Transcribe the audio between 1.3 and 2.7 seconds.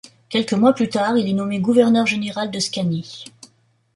nommé gouverneur général de